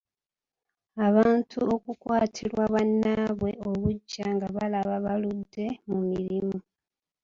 Abantu 1.07 1.57
okukwatirwa 1.75 2.63
bannaabwe 2.73 3.51
obuggya 3.69 4.25
nga 4.35 4.47
balaba 4.55 4.95
baludde 5.05 5.65
mu 5.87 5.97
mirimu. 6.09 6.57